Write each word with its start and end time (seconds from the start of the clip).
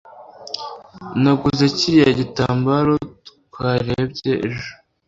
naguze 1.21 1.65
kiriya 1.77 2.11
gitambaro 2.19 2.93
twarebye 3.49 4.31
ejo 4.47 4.69